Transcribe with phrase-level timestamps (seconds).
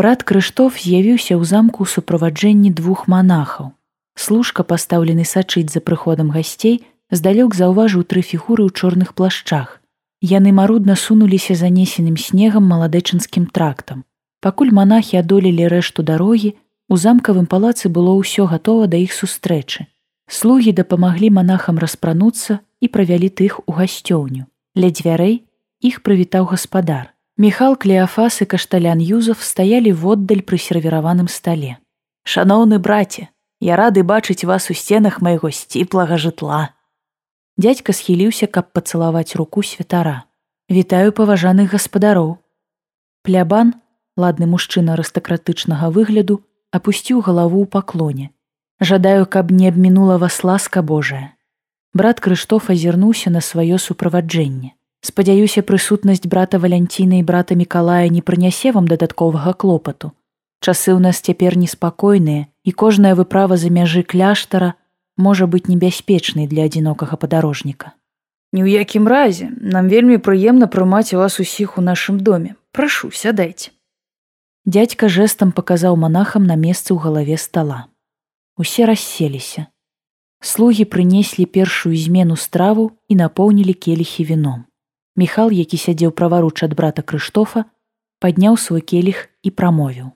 [0.00, 3.66] Брат Крыштоф з'явіўся ў замку ў суправаджэнні двух манахаў.
[4.16, 6.80] Служка, пастаўлены сачыць за прыходам гасцей,
[7.12, 9.74] здалёк заўважыў тры фігуры ў чорных плашчах.
[10.24, 14.08] Яны марудна сунуліся занесеным снегам маладэчынскім трактам.
[14.40, 16.56] Пакуль манахі адолелі рэшту дарогі,
[16.88, 19.84] у замкавым палацы было ўсё гатова да іх сустрэчы.
[20.32, 24.48] Слугі дапамаглі манахам распрануцца і правялі тых у гасцёўню.
[24.80, 25.44] Ля дзвярэй
[25.84, 27.12] іх прывітаў гаспадар.
[27.36, 31.78] Міхал Клеафас і кашталян Юзов стаялі воддаль пры сервіраваным стале.
[32.24, 33.28] Шаноўны браце,
[33.60, 36.74] я рады бачыць вас у сценах майго сціплага жытла.
[37.56, 40.24] Дядька схіліўся, каб пацалаваць руку святара.
[40.70, 42.38] Вітаю паважаных гаспадароў.
[43.22, 43.74] Плябан,
[44.16, 46.40] ладны мужчына арыстакратычнага выгляду,
[46.72, 48.30] апусціў галаву ў паклоне.
[48.80, 51.36] Жадаю, каб не абмінула вас ласка Божая.
[51.92, 54.72] Брат Крыштоф азірнуўся на сваё суправаджэнне.
[55.00, 60.12] Спадзяюся, прысутнасць брата Валянціна і брата Мікалая не прынясе вам дадатковага клопату.
[60.60, 64.76] Часы ў нас цяпер неспакойныя, і кожная выправа за мяжы кляштара
[65.16, 67.96] можа быць небяспечнай для адзінокага падарожніка.
[68.52, 72.60] Ні ў якім разе нам вельмі прыемна прымаць вас усіх у нашым доме.
[72.76, 73.72] Прашу сядайце.
[74.68, 77.88] Дядька жэсам паказаў манахам на месцы ў галаве стала.
[78.60, 79.72] Усе расселіся.
[80.44, 84.68] Слугі прынеслі першую змену страву і напоўнілі келіхі віном.
[85.16, 87.64] Міхал, які сядзеў праваруч ад брата Крыштофа,
[88.20, 90.12] падняў свой келіх і прамовіў.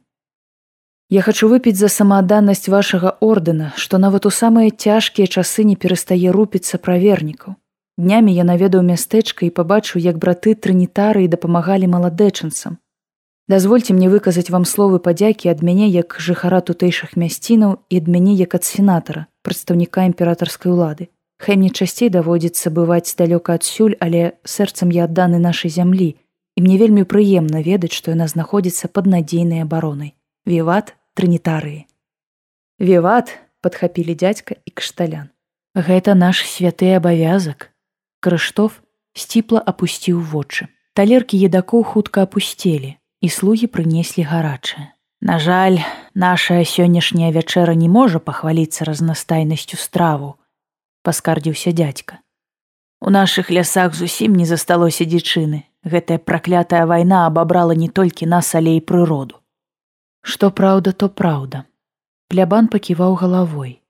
[1.11, 6.33] Я хачу выпіць за самаадданасць вашага ордэна, што нават у самыя цяжкія часы не перастае
[6.33, 7.55] рупіцца правернікаў.
[7.97, 12.79] Днямі я наведаў мястэчка і пабачыў, як браты трынітары і дапамагалі маладэчынцам.
[13.47, 18.35] Дазвольце мне выказаць вам словы падзякі ад мяне як жыхара тутэйшых мясцінаў і ад мяне
[18.35, 21.14] як ад сенатара, прадстаўніка імператарскай улады.
[21.39, 26.15] Хай мне часцей даводзіцца бываць далёка адсюль, але сэрцам я адданы нашай зямлі,
[26.57, 30.15] і мне вельмі прыемна ведаць, што яна знаходзіцца пад надзейнай абаронай.
[30.47, 31.87] Віват трынітарыі.
[32.79, 35.31] Віват падхапілі дзядзька і кшталян.
[35.75, 37.75] Гэта наш святы абавязак.
[38.23, 38.79] Крыштоф
[39.15, 40.71] сціпла апусціў вочы.
[40.95, 44.95] Талеркі едакоў хутка апусцелі, і слугі прынеслі гарачае.
[45.25, 45.81] На жаль,
[46.15, 50.37] наша сённяшняя вячэра не можа пахваліцца разнастайнасцю страву,
[51.05, 52.25] паскардзіўся дядька.
[53.05, 55.65] У нашых лясах зусім не засталося дзічыны.
[55.85, 59.37] Гэтая праклятая вайна абабрала не толькі нас, але і прыроду.
[60.25, 61.65] Што праўда, то праўда.
[62.33, 63.85] Плябан паківаў галавой.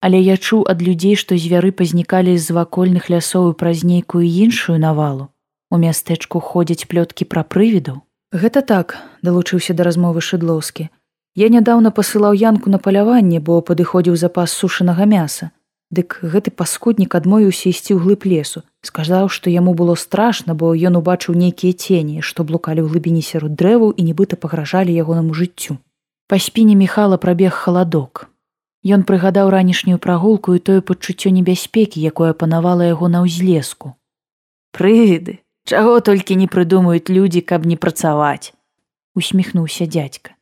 [0.00, 4.78] Але я чуў ад людзей, што звяры пазнікалі з вакольных лясоў і праз нейкую іншую
[4.78, 5.28] навалу.
[5.70, 8.00] У мястэчку ходзяць плёткі пра прывіду.
[8.30, 8.94] Гэта так,
[9.26, 10.88] далучыўся да размовы шыдлоўскі.
[11.34, 15.50] Я нядаўна пасылаў янку на паляванне, бо падыходзіў запас сушанага мяса.
[15.90, 21.02] Дык гэты паскуднік адмовіўся ісці ў глыб лесу, сказаў, што яму было страшна, бо ён
[21.02, 25.82] убачыў нейкія цені, што блукалі ў глыбіні сярод дрэваў і нібыта пагражалі ягонаму жыццю.
[26.30, 28.30] Па спіне міхала прабег халадок.
[28.86, 33.98] Ён прыгадаў ранішнюю прагулку і тое пачуццё небяспекі, якое панавала яго на ўзлеску.
[34.70, 38.54] Прывіды, чаго толькі не прыдумаюць людзі, каб не працаваць,
[39.18, 40.38] усміхнуўся дядька.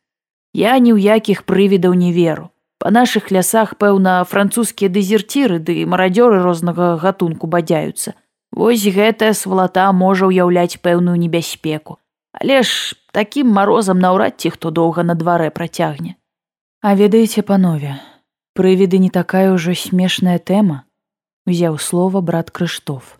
[0.53, 2.53] Я ні ў якіх прывідаў не веру.
[2.79, 8.15] Па нашых лясах, пэўна, французскія дэзерціры ды да марадзёры рознага гатунку бадзяюцца.
[8.55, 11.99] Вось гэтая свалата можа ўяўляць пэўную небяспеку.
[12.31, 16.15] Але ж такім марозам наўрад ці хто доўга на дварэ працягне.
[16.79, 17.99] А ведаеце, панове,
[18.55, 20.87] прывіды не такая ўжо смешная тэма,
[21.43, 23.19] узяў слова брат Крыштоф.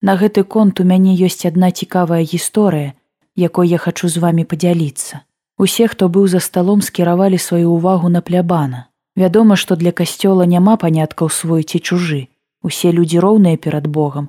[0.00, 2.96] На гэты конт у мяне ёсць адна цікавая гісторыя,
[3.36, 5.28] якой я хачу з вами падзяліцца.
[5.62, 8.78] Усе, хто быў за сталом, скіравалі сваю ўвагу на плябана.
[9.14, 12.26] Вядома, што для касцёла няма паняткаў свой ці чужы.
[12.66, 14.26] Усе людзі роўныя перад Богам.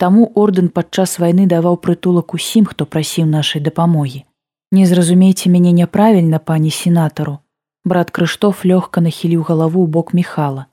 [0.00, 4.24] Таму ордэн падчас вайны даваў прытулак усім, хто прасіў нашай дапамогі.
[4.72, 7.38] Не зразумейце мяне няправільна, пані сенатару.
[7.84, 10.64] Брат Крыштоф лёгка нахіліў галаву ў бок міхала.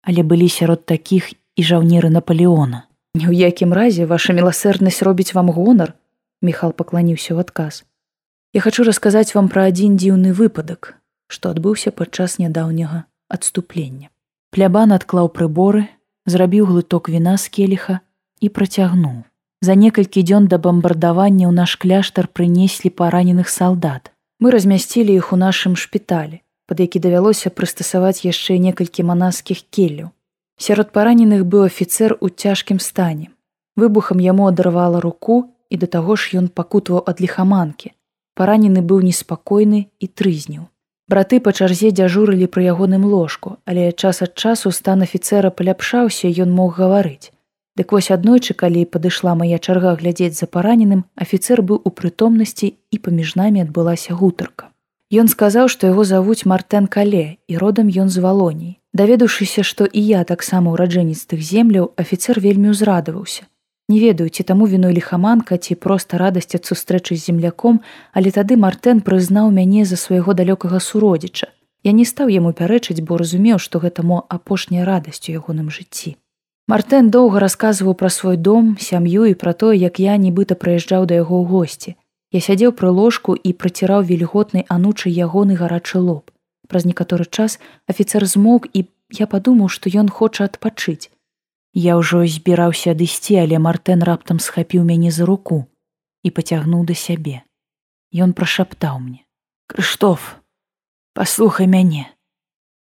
[0.00, 2.88] Але былі сярод такіх і жаўнеры Наполеона.
[3.12, 5.92] Ні ў якім разе ваша міласэрнасць робіць вам гонар,
[6.40, 7.84] Міхал пакланіўся ў адказ.
[8.52, 10.94] Я хачу расказаць вам пра адзін дзіўны выпадак,
[11.30, 14.10] што адбыўся падчас нядаўняга адступлення.
[14.50, 15.86] Плябан адклаў прыборы,
[16.26, 18.00] зрабіў глыток віна з келіха
[18.42, 19.22] і працягнуў.
[19.62, 24.10] За некалькі дзён да бамбардавання ў наш кляштар прынеслі параненых салдат.
[24.40, 30.10] Мы размясцілі іх у нашым шпіталі, пад які давялося прыстасаваць яшчэ некалькі манаскіх келляў.
[30.58, 33.30] Сярод параненых быў афіцэр у цяжкім стане.
[33.76, 37.94] Выбухам яму адарвала руку і да таго ж ён пакутваў ад ліхаманкі,
[38.34, 40.68] паранены быў неспакойны і трызніў.
[41.10, 46.54] Браты па чарзе дзяжурылі пры ягоным ложку, але час ад часу стан афіцэра паляпшаўся, ён
[46.54, 47.34] мог гаварыць.
[47.74, 53.02] Дык вось аднойчы, калі падышла мая чарга глядзець за параненым, афіцэр быў у прытомнасці і
[53.02, 54.70] паміж намі адбылася гутарка.
[55.10, 58.78] Ён сказаў, што яго завуць Мартэн Кале і родам ён з валоній.
[58.94, 63.49] Даведаўшыся, што і я таксама ўраджэнец тых земляў, афіцэр вельмі ўзрадаваўся.
[63.90, 67.80] Не ведаю, ці таму віной ліхаманка ці проста радасць ад сустрэчы з земляком,
[68.14, 71.50] але тады Мартэн прызнаў мяне за свайго далёкага суродзіча.
[71.82, 76.14] Я не стаў яму пярэчыць, бо разумеў, што гэта мо апошняя радасць у ягоным жыцці.
[76.70, 81.18] Мартэн доўга расказваў пра свой дом, сям'ю і пра тое, як я нібыта прыязджаў да
[81.18, 81.98] яго ў госці.
[82.30, 86.30] Я сядзеў пры ложку і праціраў вільготнай анучай ягоны гарачы лоб.
[86.70, 87.58] Праз некаторы час
[87.90, 88.86] афіцэр змоўк і
[89.18, 91.10] я падумаў, што ён хоча адпачыць.
[91.72, 95.66] Я ўжо збіраўся адысці, але Мартэн раптам схапіў мяне за руку
[96.26, 97.42] і пацягнуў да сябе.
[98.10, 99.22] Ён прашаптаў мне:
[99.70, 100.42] «Крыштоф,
[101.14, 102.10] паслухай мяне,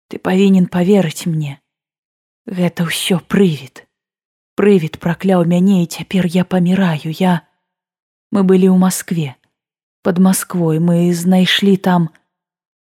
[0.09, 1.59] Ты павінен поверыць мне.
[2.47, 3.83] Гэта ўсё прывід.
[4.55, 7.43] Прывід пракляў мяне і цяпер я паміраю, я,
[8.31, 9.35] Мы былі ў Маскве.
[10.03, 12.11] Под Масквой мы знайшлі там,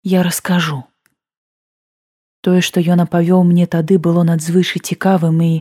[0.03, 0.85] я раскажу.
[2.41, 5.53] Тое, што ён апавёў мне тады было надзвычай цікавым і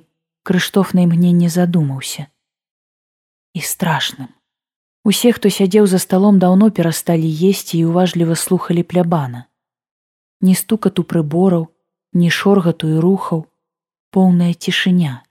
[0.44, 2.28] Крыштоф на мне не задумаўся.
[3.54, 4.30] І страшным.
[5.04, 9.46] Усе, хто сядзеў за сталом даўно перасталі есці і уважліва слухалі плябана.
[10.42, 11.68] Ні стукату прыбораў,
[12.14, 13.46] ні шоргату і рухаў,
[14.10, 15.24] поўная цішыня.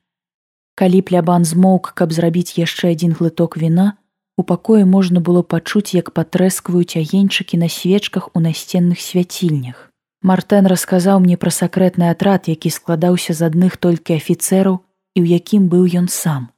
[0.75, 4.01] Калі плябан змоўк, каб зрабіць яшчэ адзін глыток віна,
[4.41, 9.93] У пакоі можна было пачуць, як патрэскваюць агеньчыкі на свечках у насценных свяцільнях.
[10.25, 14.79] Мартэн расказаў мне пра сакрэтны атрад, які складаўся з адных толькі афіцэраў
[15.15, 16.49] і ў якім быў ён сам.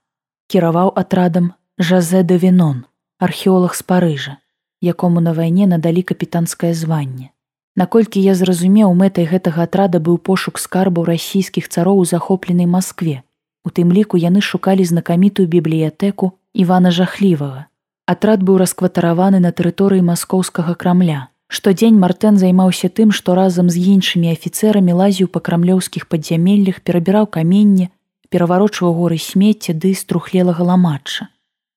[0.49, 2.85] Кіраваў атрадам Жазе де Венон,
[3.19, 4.37] археолог з Парыжа,
[4.81, 7.33] якому на вайне надалі капітанскае званне.
[7.77, 13.23] Наколькі я зразумеў, мэтай гэтага атрада быў пошук скарбаў расійскіх цароў у захопленай Маскве.
[13.65, 17.73] У тым ліку яны шукалі знакамітую бібліятэку Івана жахлівага,
[18.05, 21.29] Атрад быў раскватараваны на тэрыторыі маскоўскага крамля.
[21.47, 27.89] Штодзень Мартэн займаўся тым, што разам з іншымі афіцэрамі лазіў па крамлёўскіх падзямеллях, перабіраў каменне,
[28.33, 31.29] пераварочваў горы смецця ды струхлелага ламачча.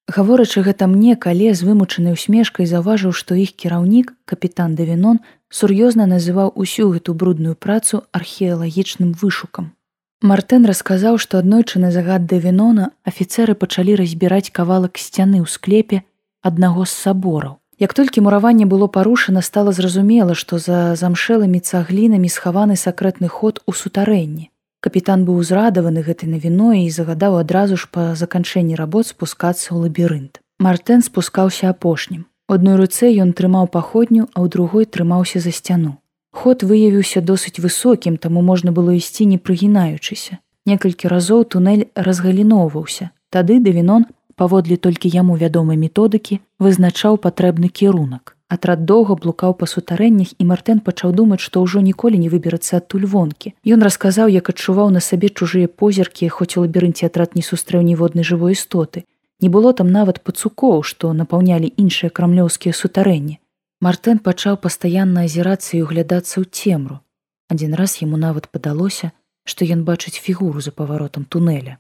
[0.08, 5.20] Гаворачы гэта мне, кале з вымучанай усмешкай заўважыў, што іх кіраўнік, капітан Давінон,
[5.50, 9.74] сур'ёзна называў усю гэту брудную працу археалагічным вышукам.
[10.22, 16.06] Мартэн расказаў, што аднойчы на загад Давінона афіцэры пачалі разбіраць кавалак сцяны ў склепе,
[16.42, 17.58] аднаго з сабораў.
[17.78, 23.74] Як толькі мураванне было парушана, стала зразумела, што за замшэлымі цаглінамі схаваны сакрэтны ход у
[23.74, 24.54] сутарэнні.
[24.86, 30.38] Капітан быў узрадаваны гэтай навіной і загадаў адразу ж па заканчэнні работ спускацца ў лабірынт.
[30.62, 32.30] Мартэн спускаўся апошнім.
[32.46, 35.98] Одной руцэ ён трымаў паходню, а ў другой трымаўся за сцяну.
[36.30, 40.38] Ход выявіўся досыць высокім, таму можна было ісці не прыгінаючыся.
[40.70, 43.10] Некалькі разоў тунэль разгаліноўваўся.
[43.34, 44.06] Тады давінон
[44.36, 48.36] паводле толькі яму вядомай методыкі вызначаў патрэбны кірунак.
[48.48, 53.08] Атрад доўга блукаў па сутарэннях і Мартэн пачаў думаць, што ўжо ніколі не выберацца адтуль
[53.10, 53.56] вонкі.
[53.66, 58.24] Ён расказаў, як адчуваў на сабе чужыя позіркі, хоць у лабірынце атрад не сустрэў ніводнай
[58.24, 59.04] жывой істоты.
[59.42, 63.40] Не было там нават пацукоў, што напаўнялі іншыя крамлёўскія сутарэнні.
[63.82, 67.02] Мартэн пачаў пастаянна азірацца і углядацца ў цемру.
[67.50, 69.12] Адзін раз яму нават падалося,
[69.44, 71.78] што ён бачыць фігуру за паваротам туннеля.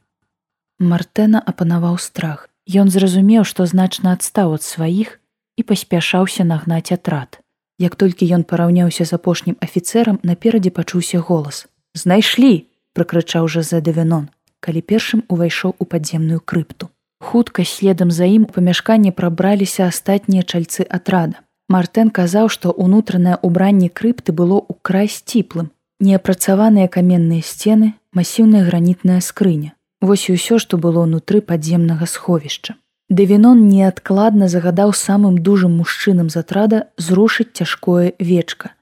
[0.79, 2.49] Мартэна апанаваў страх.
[2.67, 5.21] Ён зразумеў, што значна адстаў ад сваіх
[5.55, 7.39] і паспяшаўся нагнаць атрад.
[7.79, 14.27] Як толькі ён параўняўся з апошнім афіцэрам, наперадзе пачуўся голас: «Знайшлі!— прыкрычаў жа за Дэвенон,
[14.59, 16.91] калі першым увайшоў у падземную крыпту.
[17.23, 21.39] Хутка следам за ім у памяшканне прабраліся астатнія чальцы атрада.
[21.71, 25.71] Мартэн казаў, што ўнутранае ўбранне крыпты было ў край сціплым,
[26.03, 29.74] неапрацаваныя каменныя сцены, масіўная гранітная скрыня.
[30.05, 32.77] Вось і ўсё, што было ўнутры падземнага сховішча.
[33.09, 38.77] Дэвінон неадкладна загадаў самым дужым мужчынам з атрада зрушыць цяжкое вечка.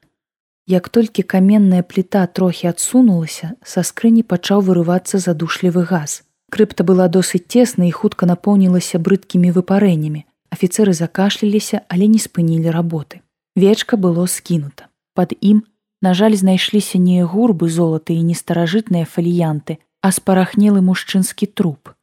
[0.67, 6.23] Як толькі каменная пліта трохі адсунулася, са скрыні пачаў вырывацца задушлівы газ.
[6.51, 10.23] Крыпта была досыць цесна і хутка напоўнілася брыдкімі выпарэннямі.
[10.51, 13.23] Афіцеры закашліліся, але не спынілі работы.
[13.55, 14.91] Вечка было скінута.
[15.15, 15.63] Пад ім,
[16.01, 21.95] на жаль, знайшліся не гурбы золаты і нестаражытныя фаліянты, а спарахнелы мужчынскі труп.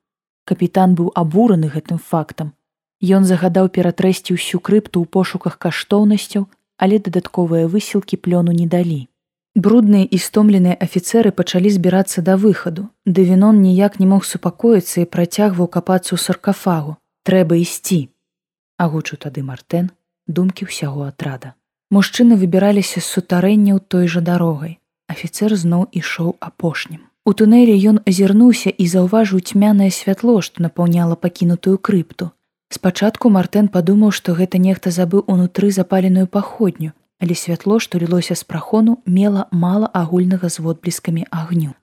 [0.48, 2.56] Капітан быў абураны гэтым фактам.
[3.16, 6.48] Ён загадаў ператрэсці ўсю крыпту ў пошуках каштоўнасцяў,
[6.80, 9.04] але дадатковыя высілкі плёну не далі.
[9.54, 12.88] Брудныя і стомленыя афіцэры пачалі збірацца да выхаду.
[13.04, 16.96] Дэвінон ніяк не мог супакоіцца і працягваў капацца ў саркафагу.
[17.28, 18.08] Трэба ісці.
[18.80, 19.92] Агучу тады Мартэн
[20.24, 21.52] думкі ўсяго атрада.
[21.92, 24.78] Мужчыны выбіраліся з сутарэнняў той жа дарогай.
[25.10, 27.09] Афіцэр зноў ішоў апошнім.
[27.28, 32.30] У тунэлі ён азірнуўся і заўважыў цьмянае святло, што напаўняла пакінутую крыпту.
[32.72, 38.44] Спачатку Мартэн падумаў, што гэта нехта забыў унутры запаленую паходню, але святло, што лілося з
[38.44, 41.74] прахону, мела мала агульнага з водбліскамі агню.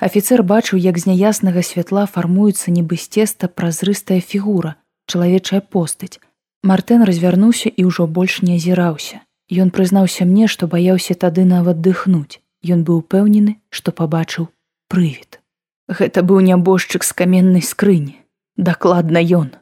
[0.00, 6.16] Афіцэр бачыў, як з няяснага святла фармуецца нібы з цеста празрыстая фігура, чалавечая постаць.
[6.64, 9.20] Мартэн развярнуўся і ўжо больш не азіраўся.
[9.52, 12.40] Ён прызнаўся мне, што баяўся тады нават дыхнуць.
[12.64, 14.48] Ён быў упэўнены, што пабачыў
[14.90, 15.38] прывід.
[15.86, 18.18] Гэта быў нябожчык з каменнай скрыні.
[18.58, 19.54] Дакладна ён,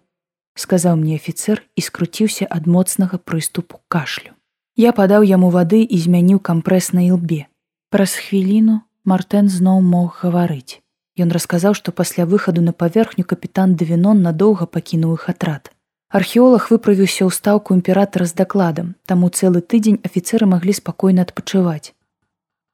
[0.56, 4.34] сказаў мне афіцэр і скруціўся ад моцнага прыступу кашлю.
[4.74, 7.46] Я падаў яму вады і змяніў кампрэс на ілбе.
[7.94, 10.84] Праз хвіліну Мартэн зноў мог гаварыць.
[11.16, 15.72] Ён расказаў, што пасля выхаду на паверхню капітан Давінон надоўга пакінуў іх атрад.
[16.08, 21.92] Археолог выправіўся ў стаўку імператара з дакладам, таму цэлы тыдзень афіцэры маглі спакойна адпачываць.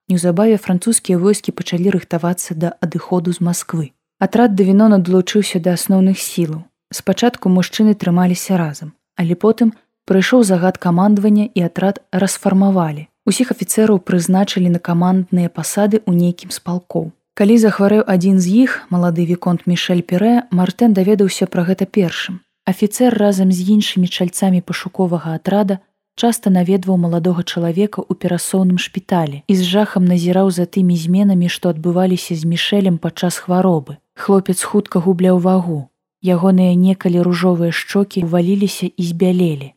[0.08, 3.92] Неўзабаве французскія войскі пачалі рыхтавацца да адыходу з Масквы.
[4.20, 6.68] Атрад Давінона далучыўся да асноўных сілаў.
[6.92, 9.73] Спачатку мужчыны трымаліся разам, але потым
[10.04, 13.08] прыйшоў загад камандавання і атрад расфармавалі.
[13.25, 17.08] Усіх афіцэраў прызначылі на камандныя пасады ў нейкім з палкоў.
[17.34, 22.44] Калі захварэў адзін з іх, малады віконт Мішель Перэ, Мартэн даведаўся пра гэта першым.
[22.68, 25.80] Афіцэр разам з іншымі чальцамі пашуковага атрада
[26.16, 31.75] часта наведваў маладога чалавека ў перасоўным шпіталі і з жахам назіраў за тымі зменамі, што
[31.75, 33.99] адбываліся з мішэлем падчас хваробы.
[34.14, 35.90] Хлопец хутка губляў вагу.
[36.23, 39.75] Ягоныя некалі ружовыя шчокі валіліся і збялелі.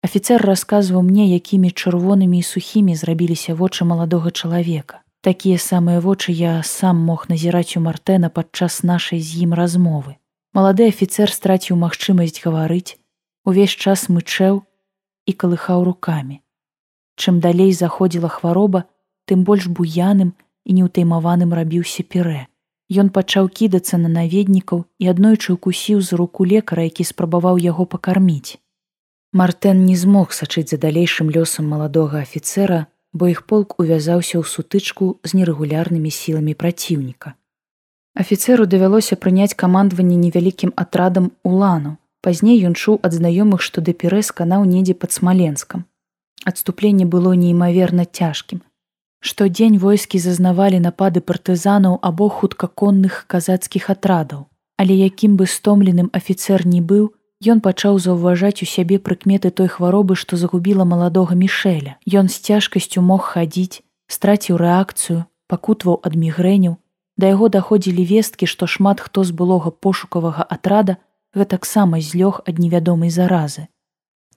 [0.00, 5.04] Афіцэр расказваў мне, якімі чырвонымі і сухімі зрабіліся вочы маладога чалавека.
[5.20, 10.16] Такія самыя вочы я сам мог назіраць у мартэна падчас нашай з ім размовы.
[10.56, 12.96] Малады афіцэр страціў магчымасць гаварыць,
[13.44, 14.64] увесь час мычэў
[15.30, 16.40] і калыхаў рукамі.
[17.20, 18.84] Чым далей заходзіла хвароба,
[19.30, 20.32] тым больш буяным
[20.64, 22.46] і неўтаймаваным рабіўся перэ.
[22.90, 28.58] Ён пачаў кідацца на наведнікаў і аднойчы укусіў з руку лекара, які спрабаваў яго пакарміць.
[29.32, 35.22] Мартэн не змог сачыць за далейшым лёсам маладога афіцэра, бо іх полк увязаўся ў сутычку
[35.22, 37.38] з нерэгулярнымі сіламі праціўніка.
[38.18, 41.96] Афіцэру давялося прыняць камандаванне невялікім атрадам улану.
[42.20, 45.86] Пазней ён чуў ад знаёмых, што дэперэ сканаў недзе пад смаленскам.
[46.44, 48.60] Адступленне было неймаверна цяжкім.
[49.20, 54.46] Штодзень войскі зазнавалі напады партызанаў або хуткаконных казацкіх атрадаў,
[54.76, 57.10] але якім бы стомленым афіцэр не быў,
[57.40, 61.96] Ён пачаў заўважаць у сябе прыкметы той хваробы, што загубіла маладога мішэля.
[62.04, 63.80] Ён з цяжкасцю мог хадзіць,
[64.12, 66.76] страціў рэакцыю, пакутваў ад мігрэняў.
[67.16, 71.00] Да яго даходзілі весткі, што шмат хто з былога пошукавага атрада
[71.34, 73.68] гэтаксама злёг ад невядомай заразы.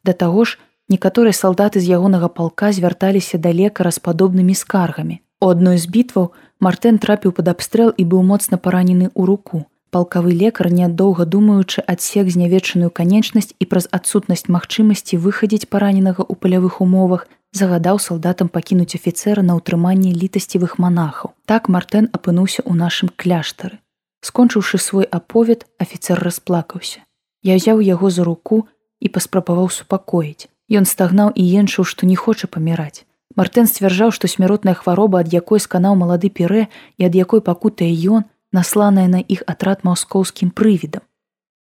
[0.03, 0.57] Да таго ж,
[0.89, 5.21] некаторыя салдаты з ягонага палка звярталіся да лекара з падобнымі скаргамі.
[5.41, 6.31] У адной з бітваў
[6.63, 12.31] Мартэн трапіў пад абстрэл і быў моцна паранены ў руку палкавы лекар нядоўга думаючы адсек
[12.35, 17.27] знявечаную канечнасць і праз адсутнасць магчымасці выхадзіць параненага ў палявых умовах
[17.61, 23.82] загадаў салдатам пакінуць афіцэра на ўтрыманне літасцівых манахаў так мартэн апынуўся ў нашым кляштары
[24.29, 27.05] скончыўшы свой аповед афіцэр расплакаўся
[27.49, 28.63] я ўзяў яго за руку
[29.03, 30.49] і паспрабаваў супакоіць
[30.81, 33.05] ён стагнаў і енчыў што не хоча паміраць
[33.39, 38.29] мартэн сцвярджаў што смяротная хвароба ад якой сканаў малады перэ і ад якой пакутае ён
[38.53, 41.03] насланая на іх атрад маскоўскім прывідам,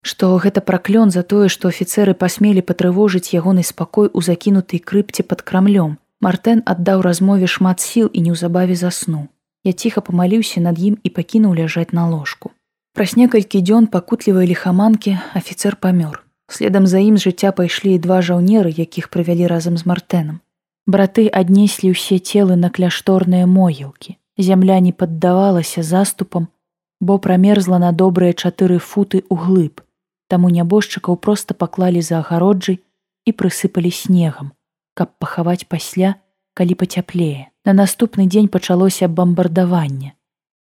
[0.01, 5.45] што гэта праклён за тое, што афіцэры пасмелі патрывожыць ягоны спакой у закінутай крыпце пад
[5.45, 5.97] крамлём.
[6.19, 9.29] Мартэн аддаў размове шмат сіл і неўзабаве заснуў.
[9.63, 12.51] Я ціха памаліўся над ім і пакінуў ляжаць на ложку.
[12.93, 16.23] Праз некалькі дзён пакутлівай лихаманкі афіцэр памёр.
[16.49, 20.39] Следам за ім з жыцця пайшлі і два жаўнеры, якіх прывялі разам з мартэнам.
[20.89, 24.17] Браты аднеслі ўсе целы на кляшторныя могілкі.
[24.39, 26.47] Зямля не паддавалася заступам,
[27.01, 29.83] бо прамерзла на добрыя чатыры футы ўглыб,
[30.31, 32.79] таму нябожчыкаў проста паклалі за агароджай
[33.27, 34.55] і прысыпалі снегам,
[34.95, 36.15] каб пахаваць пасля,
[36.53, 37.51] калі пацяплее.
[37.65, 40.13] На наступны дзень пачалося бамбардаванне.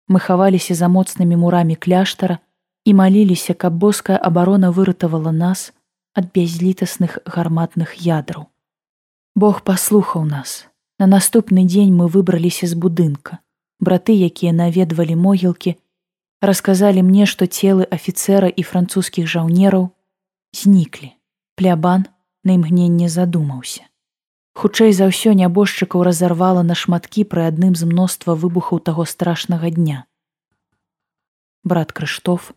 [0.08, 2.38] Мы хаваліся за моцнымі мурамі кляштара
[2.84, 5.72] і маліліся, каб боская абарона выратавала нас
[6.14, 8.48] ад бязлітасных гарматных ядраў.
[9.34, 10.66] Бог паслухаў нас.
[10.98, 13.38] На наступны дзень мы выбраліся з будынка.
[13.80, 15.76] Браты, якія наведвалі могілкі,
[16.42, 19.90] расказалі мне, што целы афіцэра і французскіх жаўнераў
[20.52, 21.14] зніклі.
[21.54, 22.06] Плябан
[22.44, 23.87] на імгненне задумаўся.
[24.58, 29.98] Хутчэй за ўсё нябожчыкаў разарвала на шматкі пры адным з мноства выбухаў таго страшнага дня.
[31.62, 32.50] Брат Крыштоф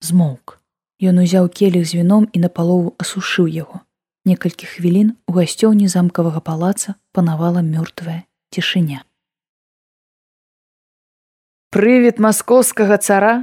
[0.00, 0.56] змоўк.
[1.04, 3.84] Ён узяў келіх з віном і напалову асушыў яго.
[4.24, 9.04] Некалькі хвілін у гасцёўні замкавага палаца панавала мёртвая цішыня
[11.74, 13.36] Прывід маскоўскага цара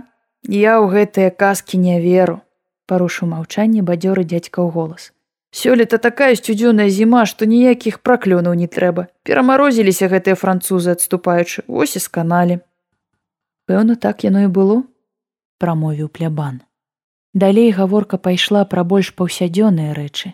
[0.50, 2.41] я ў гэтыя казкі не веру,
[2.89, 5.12] парушыў маўчанне бадзёры дзядзька ў голас.
[5.51, 9.12] Сёлета такая сцюдзёная зіма, што ніякіх праклёнаў не трэба.
[9.27, 12.63] Перамарозіліся гэтыя французы адступаючы, вось і сканалі.
[13.67, 14.84] Пэўна, так яно і было,
[15.60, 16.63] прамовіў плябан.
[17.34, 20.34] Далей гаворка пайшла пра больш паўсядзённыя рэчы.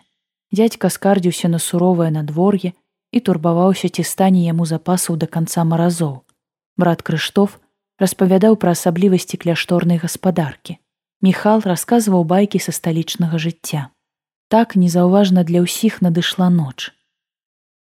[0.50, 2.72] Дядька скардзіўся на суровае надвор'е
[3.10, 6.22] і турбаваўся, ці стане яму запасаў да канца маразоў.
[6.78, 7.58] Брат Крыштоф
[7.98, 10.78] распавядаў пра асаблівасці кляшторнай гаспадаркі.
[11.26, 13.90] Міхал расказваў байкі са сталічнага жыцця.
[14.48, 16.92] Так незаўважна для ўсіх надышла ноч.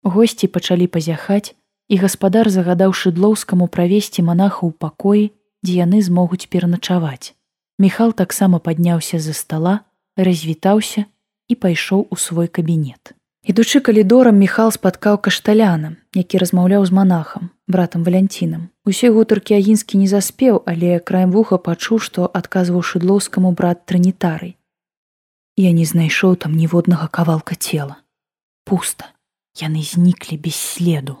[0.00, 1.52] Госці пачалі пазяхаць,
[1.88, 5.24] і гаспадар загадаў шыдлоўскаму правесці манаха ў пакоі,
[5.60, 7.36] дзе яны змогуць пераначаваць.
[7.78, 9.74] Міхал таксама падняўся з-за стала,
[10.16, 11.04] развітаўся
[11.48, 13.12] і пайшоў у свой кабінет.
[13.46, 18.72] Ідучы калідорам міхал спаткаў кашталянам, які размаўляў з манахам, братам валянцінам.
[18.82, 24.55] Усе гутаркі агінскі не заспеў, але краем вуха пачуў, што адказваў шыдлоўскаму брат трынітарый.
[25.56, 27.96] Я не знайшоў там ніводнага кавалка цела.
[28.64, 29.12] Пуста,
[29.56, 31.16] яны зніклі без следу.